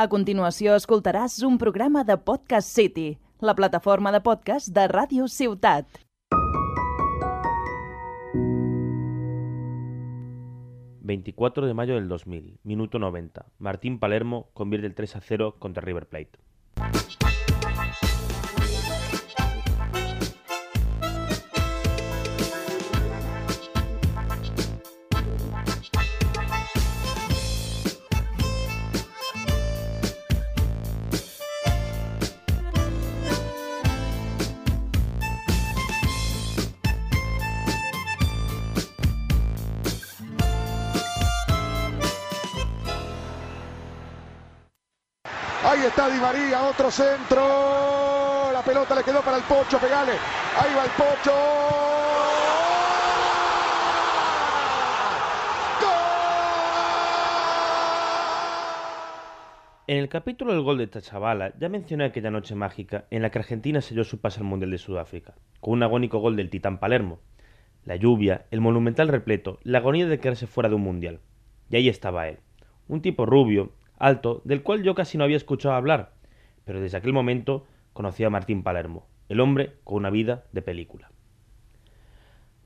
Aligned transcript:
A 0.00 0.06
continuació 0.08 0.72
escoltaràs 0.80 1.34
un 1.44 1.58
programa 1.60 2.06
de 2.08 2.14
Podcast 2.28 2.70
City, 2.72 3.18
la 3.44 3.52
plataforma 3.58 4.08
de 4.14 4.22
podcast 4.24 4.70
de 4.72 4.86
Ràdio 4.88 5.26
Ciutat. 5.28 6.00
...24 11.10 11.66
de 11.66 11.74
mayo 11.74 11.96
del 11.96 12.08
2000, 12.08 12.60
minuto 12.62 12.98
90... 12.98 13.44
...Martín 13.58 13.98
Palermo 13.98 14.48
convierte 14.54 14.86
el 14.86 14.94
3 14.94 15.16
a 15.16 15.20
0 15.20 15.56
contra 15.58 15.82
River 15.82 16.08
Plate. 16.08 16.38
Ahí 45.70 45.86
está 45.86 46.10
Di 46.10 46.18
María, 46.18 46.64
otro 46.64 46.90
centro. 46.90 48.50
La 48.52 48.60
pelota 48.60 48.92
le 48.96 49.04
quedó 49.04 49.22
para 49.22 49.36
el 49.36 49.44
Pocho, 49.44 49.78
pegale. 49.78 50.10
Ahí 50.58 50.74
va 50.76 50.84
el 50.84 50.90
Pocho. 50.90 51.30
En 59.86 59.98
el 59.98 60.08
capítulo 60.08 60.52
del 60.52 60.62
gol 60.62 60.78
de 60.78 60.88
Tachavala 60.88 61.52
ya 61.60 61.68
mencioné 61.68 62.06
aquella 62.06 62.32
noche 62.32 62.56
mágica 62.56 63.04
en 63.10 63.22
la 63.22 63.30
que 63.30 63.38
Argentina 63.38 63.80
selló 63.80 64.02
su 64.02 64.20
pase 64.20 64.40
al 64.40 64.46
Mundial 64.46 64.72
de 64.72 64.78
Sudáfrica, 64.78 65.34
con 65.60 65.74
un 65.74 65.84
agónico 65.84 66.18
gol 66.18 66.34
del 66.34 66.50
titán 66.50 66.80
Palermo. 66.80 67.20
La 67.84 67.94
lluvia, 67.94 68.46
el 68.50 68.60
monumental 68.60 69.06
repleto, 69.06 69.60
la 69.62 69.78
agonía 69.78 70.08
de 70.08 70.18
quedarse 70.18 70.48
fuera 70.48 70.68
de 70.68 70.74
un 70.74 70.82
Mundial. 70.82 71.20
Y 71.68 71.76
ahí 71.76 71.88
estaba 71.88 72.26
él, 72.26 72.38
un 72.88 73.02
tipo 73.02 73.24
rubio, 73.24 73.70
alto, 74.00 74.40
del 74.44 74.62
cual 74.62 74.82
yo 74.82 74.96
casi 74.96 75.16
no 75.16 75.24
había 75.24 75.36
escuchado 75.36 75.74
hablar, 75.76 76.14
pero 76.64 76.80
desde 76.80 76.96
aquel 76.96 77.12
momento 77.12 77.66
conocí 77.92 78.24
a 78.24 78.30
Martín 78.30 78.64
Palermo, 78.64 79.06
el 79.28 79.40
hombre 79.40 79.76
con 79.84 79.98
una 79.98 80.10
vida 80.10 80.44
de 80.52 80.62
película. 80.62 81.10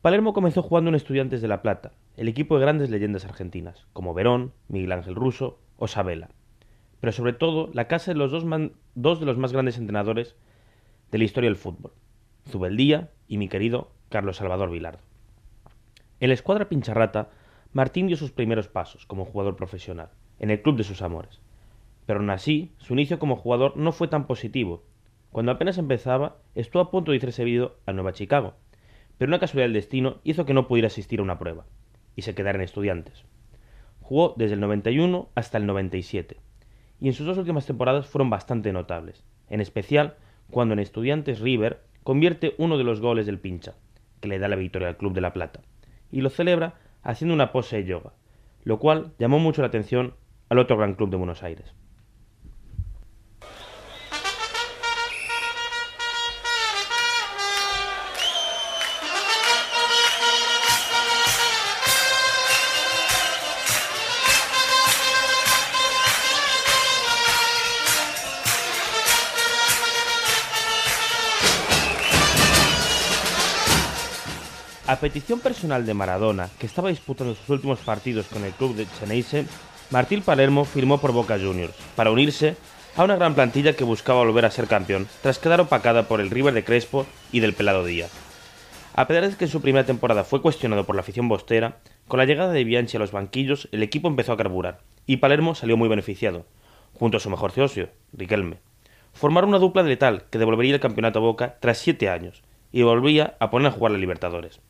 Palermo 0.00 0.32
comenzó 0.32 0.62
jugando 0.62 0.90
en 0.90 0.94
Estudiantes 0.94 1.42
de 1.42 1.48
La 1.48 1.60
Plata, 1.60 1.92
el 2.16 2.28
equipo 2.28 2.56
de 2.56 2.62
grandes 2.62 2.88
leyendas 2.88 3.24
argentinas, 3.24 3.86
como 3.92 4.14
Verón, 4.14 4.52
Miguel 4.68 4.92
Ángel 4.92 5.14
Russo 5.14 5.58
o 5.76 5.88
Sabela, 5.88 6.30
pero 7.00 7.12
sobre 7.12 7.32
todo 7.32 7.68
la 7.72 7.88
casa 7.88 8.12
de 8.12 8.18
los 8.18 8.30
dos, 8.30 8.44
dos 8.94 9.20
de 9.20 9.26
los 9.26 9.36
más 9.36 9.52
grandes 9.52 9.76
entrenadores 9.76 10.36
de 11.10 11.18
la 11.18 11.24
historia 11.24 11.50
del 11.50 11.56
fútbol, 11.56 11.92
Zubeldía 12.48 13.10
y 13.26 13.38
mi 13.38 13.48
querido 13.48 13.90
Carlos 14.08 14.36
Salvador 14.36 14.70
Vilardo. 14.70 15.00
En 16.20 16.28
la 16.28 16.34
escuadra 16.34 16.68
Pincharrata, 16.68 17.30
Martín 17.72 18.06
dio 18.06 18.16
sus 18.16 18.30
primeros 18.30 18.68
pasos 18.68 19.06
como 19.06 19.24
jugador 19.24 19.56
profesional, 19.56 20.10
en 20.38 20.50
el 20.50 20.62
club 20.62 20.76
de 20.76 20.84
sus 20.84 21.02
amores. 21.02 21.40
Pero 22.06 22.20
aún 22.20 22.30
así, 22.30 22.72
su 22.78 22.92
inicio 22.92 23.18
como 23.18 23.36
jugador 23.36 23.76
no 23.76 23.92
fue 23.92 24.08
tan 24.08 24.26
positivo. 24.26 24.84
Cuando 25.30 25.52
apenas 25.52 25.78
empezaba, 25.78 26.36
estuvo 26.54 26.82
a 26.82 26.90
punto 26.90 27.10
de 27.10 27.16
irse 27.16 27.32
seguido 27.32 27.76
a 27.86 27.92
Nueva 27.92 28.12
Chicago, 28.12 28.54
pero 29.18 29.30
una 29.30 29.38
casualidad 29.38 29.66
del 29.66 29.74
destino 29.74 30.18
hizo 30.24 30.44
que 30.44 30.54
no 30.54 30.68
pudiera 30.68 30.88
asistir 30.88 31.20
a 31.20 31.22
una 31.22 31.38
prueba, 31.38 31.66
y 32.16 32.22
se 32.22 32.34
quedara 32.34 32.58
en 32.58 32.64
estudiantes. 32.64 33.24
Jugó 34.00 34.34
desde 34.36 34.54
el 34.54 34.60
91 34.60 35.28
hasta 35.34 35.58
el 35.58 35.66
97, 35.66 36.36
y 37.00 37.08
en 37.08 37.14
sus 37.14 37.26
dos 37.26 37.38
últimas 37.38 37.66
temporadas 37.66 38.06
fueron 38.06 38.30
bastante 38.30 38.72
notables, 38.72 39.24
en 39.48 39.60
especial 39.60 40.16
cuando 40.50 40.74
en 40.74 40.80
Estudiantes 40.80 41.40
River 41.40 41.82
convierte 42.02 42.54
uno 42.58 42.76
de 42.76 42.84
los 42.84 43.00
goles 43.00 43.26
del 43.26 43.38
pincha, 43.38 43.74
que 44.20 44.28
le 44.28 44.38
da 44.38 44.48
la 44.48 44.56
victoria 44.56 44.88
al 44.88 44.96
Club 44.96 45.14
de 45.14 45.20
La 45.20 45.32
Plata, 45.32 45.60
y 46.10 46.20
lo 46.20 46.30
celebra 46.30 46.74
haciendo 47.02 47.34
una 47.34 47.52
pose 47.52 47.76
de 47.76 47.84
yoga, 47.84 48.12
lo 48.62 48.78
cual 48.78 49.12
llamó 49.18 49.38
mucho 49.38 49.62
la 49.62 49.68
atención 49.68 50.14
al 50.48 50.58
otro 50.58 50.76
gran 50.76 50.94
club 50.94 51.10
de 51.10 51.16
Buenos 51.16 51.42
Aires. 51.42 51.74
A 74.86 74.96
petición 74.96 75.40
personal 75.40 75.86
de 75.86 75.94
Maradona, 75.94 76.50
que 76.58 76.66
estaba 76.66 76.90
disputando 76.90 77.34
sus 77.34 77.48
últimos 77.48 77.78
partidos 77.80 78.26
con 78.26 78.44
el 78.44 78.52
club 78.52 78.76
de 78.76 78.86
Cheneise, 78.86 79.46
Martín 79.90 80.22
Palermo 80.22 80.64
firmó 80.64 80.98
por 80.98 81.12
Boca 81.12 81.38
Juniors, 81.38 81.74
para 81.94 82.10
unirse 82.10 82.56
a 82.96 83.04
una 83.04 83.16
gran 83.16 83.34
plantilla 83.34 83.74
que 83.74 83.84
buscaba 83.84 84.24
volver 84.24 84.44
a 84.44 84.50
ser 84.50 84.66
campeón, 84.66 85.06
tras 85.22 85.38
quedar 85.38 85.60
opacada 85.60 86.08
por 86.08 86.20
el 86.20 86.30
River 86.30 86.54
de 86.54 86.64
Crespo 86.64 87.06
y 87.32 87.40
del 87.40 87.54
Pelado 87.54 87.84
Díaz. 87.84 88.10
A 88.94 89.06
pesar 89.06 89.28
de 89.28 89.36
que 89.36 89.48
su 89.48 89.60
primera 89.60 89.84
temporada 89.84 90.24
fue 90.24 90.40
cuestionado 90.40 90.84
por 90.84 90.94
la 90.94 91.00
afición 91.00 91.28
bostera, 91.28 91.78
con 92.08 92.18
la 92.18 92.24
llegada 92.24 92.52
de 92.52 92.64
Bianchi 92.64 92.96
a 92.96 93.00
los 93.00 93.12
banquillos, 93.12 93.68
el 93.72 93.82
equipo 93.82 94.08
empezó 94.08 94.32
a 94.32 94.36
carburar, 94.36 94.80
y 95.06 95.18
Palermo 95.18 95.54
salió 95.54 95.76
muy 95.76 95.88
beneficiado, 95.88 96.46
junto 96.94 97.16
a 97.16 97.20
su 97.20 97.28
mejor 97.28 97.52
socio, 97.52 97.88
Riquelme. 98.12 98.58
Formaron 99.12 99.50
una 99.50 99.58
dupla 99.58 99.82
letal 99.82 100.24
que 100.30 100.38
devolvería 100.38 100.74
el 100.74 100.80
campeonato 100.80 101.18
a 101.18 101.22
Boca 101.22 101.56
tras 101.60 101.78
siete 101.78 102.08
años, 102.08 102.42
y 102.72 102.82
volvía 102.82 103.34
a 103.38 103.50
poner 103.50 103.68
a 103.68 103.72
jugar 103.72 103.92
a 103.92 103.98
Libertadores. 103.98 104.60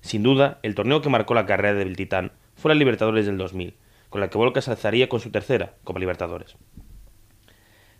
Sin 0.00 0.22
duda, 0.22 0.58
el 0.62 0.74
torneo 0.74 1.02
que 1.02 1.08
marcó 1.08 1.34
la 1.34 1.46
carrera 1.46 1.74
del 1.74 1.96
Titán 1.96 2.32
fue 2.56 2.70
la 2.70 2.78
Libertadores 2.78 3.26
del 3.26 3.38
2000, 3.38 3.74
con 4.10 4.20
la 4.20 4.28
que 4.28 4.38
Boca 4.38 4.60
se 4.60 4.70
alzaría 4.70 5.08
con 5.08 5.20
su 5.20 5.30
tercera 5.30 5.74
Copa 5.84 6.00
Libertadores. 6.00 6.56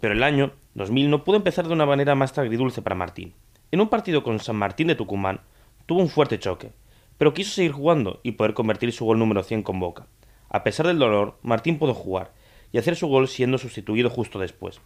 Pero 0.00 0.14
el 0.14 0.22
año 0.22 0.52
2000 0.74 1.08
no 1.08 1.24
pudo 1.24 1.36
empezar 1.36 1.66
de 1.66 1.72
una 1.72 1.86
manera 1.86 2.14
más 2.14 2.36
agridulce 2.36 2.82
para 2.82 2.96
Martín. 2.96 3.34
En 3.70 3.80
un 3.80 3.88
partido 3.88 4.22
con 4.22 4.40
San 4.40 4.56
Martín 4.56 4.88
de 4.88 4.96
Tucumán 4.96 5.40
tuvo 5.86 6.00
un 6.00 6.08
fuerte 6.08 6.38
choque, 6.38 6.72
pero 7.18 7.32
quiso 7.32 7.52
seguir 7.52 7.72
jugando 7.72 8.20
y 8.22 8.32
poder 8.32 8.52
convertir 8.52 8.92
su 8.92 9.04
gol 9.04 9.18
número 9.18 9.42
100 9.42 9.62
con 9.62 9.80
Boca. 9.80 10.06
A 10.48 10.64
pesar 10.64 10.86
del 10.86 10.98
dolor, 10.98 11.38
Martín 11.42 11.78
pudo 11.78 11.94
jugar 11.94 12.32
y 12.72 12.78
hacer 12.78 12.96
su 12.96 13.06
gol 13.06 13.28
siendo 13.28 13.58
sustituido 13.58 14.10
justo 14.10 14.38
después. 14.38 14.80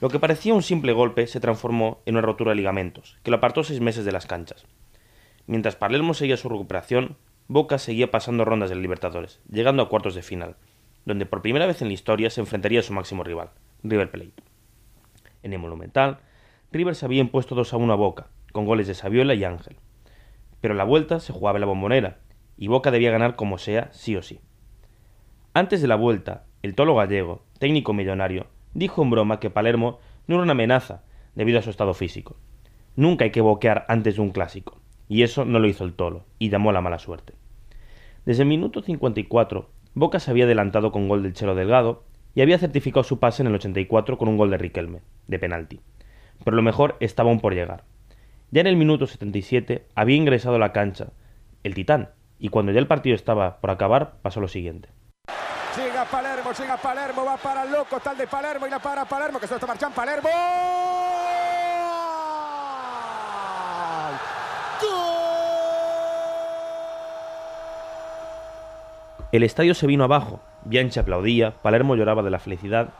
Lo 0.00 0.08
que 0.08 0.18
parecía 0.18 0.54
un 0.54 0.62
simple 0.62 0.92
golpe 0.92 1.26
se 1.26 1.40
transformó 1.40 2.00
en 2.06 2.16
una 2.16 2.26
rotura 2.26 2.50
de 2.50 2.56
ligamentos, 2.56 3.18
que 3.22 3.30
lo 3.30 3.36
apartó 3.36 3.64
seis 3.64 3.80
meses 3.80 4.04
de 4.04 4.12
las 4.12 4.26
canchas. 4.26 4.66
Mientras 5.46 5.76
Palermo 5.76 6.14
seguía 6.14 6.36
su 6.36 6.48
recuperación, 6.48 7.16
Boca 7.46 7.76
seguía 7.76 8.10
pasando 8.10 8.46
rondas 8.46 8.70
del 8.70 8.80
Libertadores, 8.80 9.38
llegando 9.50 9.82
a 9.82 9.90
cuartos 9.90 10.14
de 10.14 10.22
final, 10.22 10.56
donde 11.04 11.26
por 11.26 11.42
primera 11.42 11.66
vez 11.66 11.82
en 11.82 11.88
la 11.88 11.94
historia 11.94 12.30
se 12.30 12.40
enfrentaría 12.40 12.80
a 12.80 12.82
su 12.82 12.94
máximo 12.94 13.22
rival, 13.22 13.50
River 13.82 14.10
Plate. 14.10 14.42
En 15.42 15.52
el 15.52 15.58
Monumental, 15.58 16.20
River 16.72 16.94
se 16.94 17.04
había 17.04 17.20
impuesto 17.20 17.54
2 17.54 17.74
a 17.74 17.76
1 17.76 17.92
a 17.92 17.96
Boca, 17.96 18.28
con 18.52 18.64
goles 18.64 18.86
de 18.86 18.94
Saviola 18.94 19.34
y 19.34 19.44
Ángel. 19.44 19.76
Pero 20.62 20.72
la 20.72 20.84
vuelta 20.84 21.20
se 21.20 21.34
jugaba 21.34 21.58
la 21.58 21.66
bombonera, 21.66 22.20
y 22.56 22.68
Boca 22.68 22.90
debía 22.90 23.10
ganar 23.10 23.36
como 23.36 23.58
sea, 23.58 23.90
sí 23.92 24.16
o 24.16 24.22
sí. 24.22 24.40
Antes 25.52 25.82
de 25.82 25.88
la 25.88 25.96
vuelta, 25.96 26.46
el 26.62 26.74
tolo 26.74 26.94
gallego, 26.94 27.44
técnico 27.58 27.92
millonario, 27.92 28.46
dijo 28.72 29.02
en 29.02 29.10
broma 29.10 29.38
que 29.38 29.50
Palermo 29.50 29.98
no 30.26 30.36
era 30.36 30.44
una 30.44 30.52
amenaza 30.52 31.02
debido 31.34 31.58
a 31.58 31.62
su 31.62 31.68
estado 31.68 31.92
físico. 31.92 32.36
Nunca 32.96 33.26
hay 33.26 33.32
que 33.32 33.42
boquear 33.42 33.84
antes 33.88 34.16
de 34.16 34.22
un 34.22 34.30
clásico 34.30 34.80
y 35.14 35.22
eso 35.22 35.44
no 35.44 35.60
lo 35.60 35.68
hizo 35.68 35.84
el 35.84 35.92
Tolo, 35.92 36.24
y 36.40 36.50
llamó 36.50 36.72
la 36.72 36.80
mala 36.80 36.98
suerte. 36.98 37.34
Desde 38.26 38.42
el 38.42 38.48
minuto 38.48 38.82
54, 38.82 39.70
Boca 39.94 40.18
se 40.18 40.28
había 40.28 40.44
adelantado 40.44 40.90
con 40.90 41.06
gol 41.06 41.22
del 41.22 41.34
Chelo 41.34 41.54
Delgado 41.54 42.02
y 42.34 42.40
había 42.40 42.58
certificado 42.58 43.04
su 43.04 43.20
pase 43.20 43.44
en 43.44 43.46
el 43.46 43.54
84 43.54 44.18
con 44.18 44.26
un 44.26 44.36
gol 44.36 44.50
de 44.50 44.58
Riquelme, 44.58 45.02
de 45.28 45.38
penalti. 45.38 45.80
Pero 46.42 46.56
lo 46.56 46.62
mejor 46.62 46.96
estaba 46.98 47.30
aún 47.30 47.38
por 47.38 47.54
llegar. 47.54 47.84
Ya 48.50 48.62
en 48.62 48.66
el 48.66 48.74
minuto 48.74 49.06
77 49.06 49.86
había 49.94 50.16
ingresado 50.16 50.56
a 50.56 50.58
la 50.58 50.72
cancha 50.72 51.12
el 51.62 51.74
Titán, 51.74 52.08
y 52.40 52.48
cuando 52.48 52.72
ya 52.72 52.80
el 52.80 52.88
partido 52.88 53.14
estaba 53.14 53.60
por 53.60 53.70
acabar, 53.70 54.16
pasó 54.20 54.40
lo 54.40 54.48
siguiente. 54.48 54.88
Llega 55.76 56.04
Palermo, 56.06 56.50
llega 56.58 56.76
Palermo, 56.76 57.24
va 57.24 57.36
para 57.36 57.62
el 57.62 57.70
loco, 57.70 58.00
tal 58.00 58.18
de 58.18 58.26
Palermo 58.26 58.66
y 58.66 58.70
la 58.70 58.80
para 58.80 59.04
Palermo, 59.04 59.38
que 59.38 59.46
se 59.46 59.54
está 59.54 59.66
marchando 59.68 59.94
Palermo. 59.94 60.28
El 69.34 69.42
estadio 69.42 69.74
se 69.74 69.88
vino 69.88 70.04
abajo, 70.04 70.40
Bianchi 70.64 71.00
aplaudía, 71.00 71.60
Palermo 71.60 71.96
lloraba 71.96 72.22
de 72.22 72.30
la 72.30 72.38
felicidad. 72.38 72.90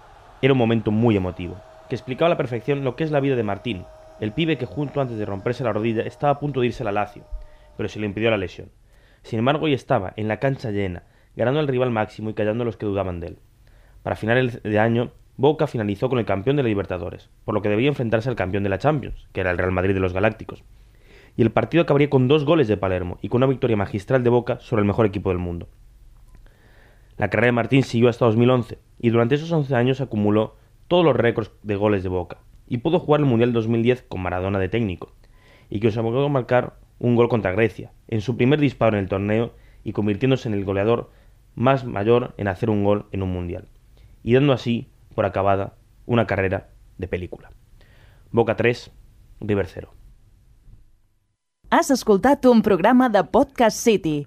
Era 0.43 0.53
un 0.53 0.59
momento 0.59 0.91
muy 0.91 1.17
emotivo, 1.17 1.61
que 1.89 1.95
explicaba 1.95 2.27
a 2.27 2.31
la 2.31 2.37
perfección 2.37 2.83
lo 2.83 2.97
que 2.97 3.05
es 3.05 3.13
la 3.13 3.21
vida 3.21 3.37
de 3.37 3.45
Martín, 3.45 3.85
el 4.19 4.33
pibe 4.33 4.59
que 4.59 4.67
junto 4.67 5.01
antes 5.01 5.17
de 5.17 5.27
romperse 5.27 5.63
la 5.63 5.73
rodilla 5.73 6.03
estaba 6.03 6.33
a 6.33 6.41
punto 6.41 6.59
de 6.59 6.67
irse 6.67 6.83
a 6.83 6.87
la 6.87 6.91
Lazio, 6.91 7.23
pero 7.77 7.89
se 7.89 8.01
le 8.01 8.07
impidió 8.07 8.33
la 8.33 8.37
lesión. 8.37 8.71
Sin 9.23 9.39
embargo, 9.39 9.67
hoy 9.67 9.75
estaba 9.75 10.13
en 10.17 10.27
la 10.27 10.41
cancha 10.41 10.73
llena, 10.73 11.05
ganando 11.37 11.61
al 11.61 11.69
rival 11.69 11.93
máximo 11.93 12.31
y 12.31 12.35
callando 12.35 12.63
a 12.63 12.65
los 12.65 12.77
que 12.77 12.87
dudaban 12.87 13.21
de 13.21 13.29
él. 13.29 13.39
Para 14.03 14.17
finales 14.17 14.61
de 14.65 14.79
año, 14.81 15.13
Boca 15.37 15.69
finalizó 15.69 16.09
con 16.09 16.19
el 16.19 16.27
campeón 16.27 16.57
de 16.57 16.65
la 16.65 16.69
Libertadores, 16.69 17.31
por 17.45 17.55
lo 17.55 17.63
que 17.63 17.69
debía 17.69 17.87
enfrentarse 17.87 18.29
al 18.29 18.35
campeón 18.35 18.65
de 18.65 18.71
la 18.71 18.79
Champions, 18.79 19.29
que 19.33 19.41
era 19.41 19.53
el 19.53 19.59
Real 19.59 19.71
Madrid 19.71 19.95
de 19.95 20.01
los 20.01 20.13
Galácticos. 20.13 20.65
Y 21.37 21.43
el 21.43 21.53
partido 21.53 21.85
acabaría 21.85 22.11
con 22.11 22.27
dos 22.27 22.45
goles 22.45 22.67
de 22.67 22.77
Palermo 22.77 23.21
y 23.23 23.29
con 23.29 23.39
una 23.39 23.47
victoria 23.47 23.77
magistral 23.77 24.25
de 24.25 24.31
Boca 24.31 24.59
sobre 24.59 24.81
el 24.81 24.87
mejor 24.89 25.07
equipo 25.07 25.29
del 25.29 25.39
mundo. 25.39 25.69
La 27.17 27.31
carrera 27.31 27.47
de 27.47 27.53
Martín 27.53 27.83
siguió 27.83 28.09
hasta 28.09 28.25
2011 28.25 28.79
y 28.99 29.11
durante 29.11 29.37
esos 29.37 29.53
11 29.53 29.75
años 29.75 30.01
acumuló 30.01 30.57
todos 30.89 31.05
los 31.05 31.17
récords 31.17 31.53
de 31.63 31.77
goles 31.77 32.03
de 32.03 32.09
Boca 32.09 32.39
y 32.67 32.79
pudo 32.79 32.99
jugar 32.99 33.21
el 33.21 33.27
Mundial 33.27 33.53
2010 33.53 34.03
con 34.03 34.23
Maradona 34.23 34.59
de 34.59 34.69
técnico 34.69 35.13
y 35.71 35.81
que 35.81 35.89
a 35.89 36.29
marcar 36.29 36.77
un 36.99 37.17
gol 37.17 37.29
contra 37.29 37.53
Grecia 37.53 37.93
en 38.09 38.21
su 38.21 38.37
primer 38.37 38.59
disparo 38.59 38.97
en 38.97 39.05
el 39.05 39.09
torneo 39.09 39.53
y 39.85 39.93
convirtiéndose 39.93 40.49
en 40.49 40.55
el 40.55 40.65
goleador 40.65 41.11
más 41.55 41.85
mayor 41.85 42.35
en 42.37 42.49
hacer 42.49 42.71
un 42.71 42.85
gol 42.85 43.07
en 43.13 43.23
un 43.23 43.33
Mundial 43.33 43.69
y 44.23 44.35
dando 44.35 44.53
así 44.53 44.89
por 45.15 45.25
acabada 45.25 45.75
una 46.07 46.27
carrera 46.27 46.71
de 46.99 47.09
película. 47.09 47.51
Boca 48.31 48.57
3, 48.57 48.91
River 49.41 49.67
0. 49.67 49.95
Has 51.71 51.91
escoltat 51.91 52.45
un 52.47 52.63
programa 52.63 53.09
de 53.09 53.25
Podcast 53.25 53.77
City, 53.77 54.27